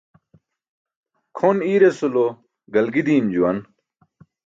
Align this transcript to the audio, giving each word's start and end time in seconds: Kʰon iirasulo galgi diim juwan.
Kʰon 1.37 1.57
iirasulo 1.71 2.25
galgi 2.73 3.01
diim 3.07 3.25
juwan. 3.33 3.57